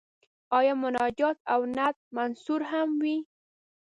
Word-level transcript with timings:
آیا 0.59 0.73
مناجات 0.83 1.37
او 1.53 1.61
نعت 1.75 1.97
منثور 2.15 2.61
هم 2.71 2.89
وي. 3.03 3.17